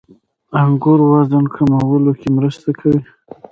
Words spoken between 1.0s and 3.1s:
وزن کمولو کې مرسته کوي.